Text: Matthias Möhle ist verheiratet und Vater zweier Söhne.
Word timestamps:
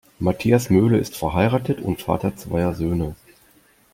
Matthias 0.19 0.71
Möhle 0.71 0.97
ist 0.97 1.15
verheiratet 1.15 1.79
und 1.79 2.01
Vater 2.01 2.35
zweier 2.35 2.73
Söhne. 2.73 3.13